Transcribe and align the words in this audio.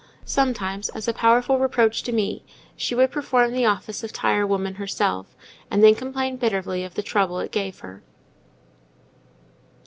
Sometimes, 0.25 0.89
as 0.89 1.07
a 1.07 1.13
powerful 1.13 1.59
reproach 1.59 2.01
to 2.01 2.11
me, 2.11 2.43
she 2.75 2.95
would 2.95 3.11
perform 3.11 3.53
the 3.53 3.67
office 3.67 4.03
of 4.03 4.11
tire 4.11 4.47
woman 4.47 4.73
herself, 4.81 5.27
and 5.69 5.83
then 5.83 5.93
complain 5.93 6.37
bitterly 6.37 6.83
of 6.83 6.95
the 6.95 7.03
trouble 7.03 7.37
it 7.39 7.51
gave 7.51 7.81
her. 7.81 8.01